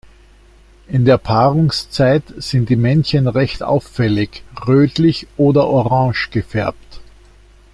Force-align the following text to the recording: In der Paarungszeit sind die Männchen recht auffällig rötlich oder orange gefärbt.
In 0.87 1.05
der 1.05 1.19
Paarungszeit 1.19 2.23
sind 2.37 2.69
die 2.69 2.75
Männchen 2.75 3.27
recht 3.27 3.61
auffällig 3.61 4.43
rötlich 4.65 5.27
oder 5.37 5.67
orange 5.67 6.31
gefärbt. 6.31 7.01